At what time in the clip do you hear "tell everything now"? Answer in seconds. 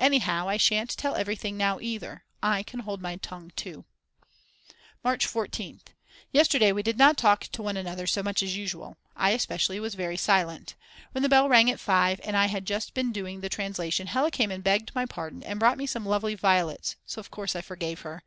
0.96-1.78